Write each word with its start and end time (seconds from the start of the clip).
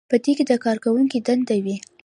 په 0.09 0.15
دې 0.23 0.31
کې 0.37 0.43
د 0.49 0.53
کارکوونکي 0.65 1.19
دندې 1.27 1.57
وي. 1.65 1.75